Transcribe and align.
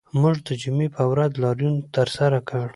موږ 0.21 0.35
د 0.47 0.49
جمعې 0.61 0.87
په 0.95 1.03
ورځ 1.11 1.31
لاریون 1.43 1.75
ترسره 1.95 2.39
کړ 2.49 2.67